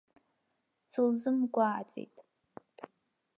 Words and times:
Сылзымгәааӡеит. 0.91 2.15